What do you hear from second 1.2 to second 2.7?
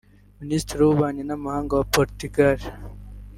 n’Amahanga wa Portugal